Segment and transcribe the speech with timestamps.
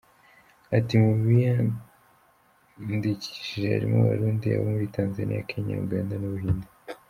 [0.77, 6.67] Ati “Mu biyandikishije harimo Abarundi, abo muri Tanzania, Kenya, Uganda n’u Buhinde.